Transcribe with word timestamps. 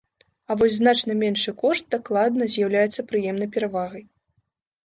А 0.49 0.55
вось 0.59 0.77
значна 0.77 1.17
меншы 1.19 1.53
кошт, 1.61 1.85
дакладна, 1.97 2.47
з'яўляецца 2.55 3.07
прыемнай 3.13 3.49
перавагай. 3.59 4.03